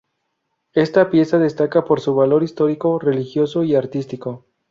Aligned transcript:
Esta 0.73 1.11
pieza 1.11 1.37
destaca 1.37 1.85
por 1.85 1.99
su 1.99 2.15
valor 2.15 2.41
histórico, 2.41 2.97
religioso 2.97 3.63
y 3.63 3.75
artístico. 3.75 4.47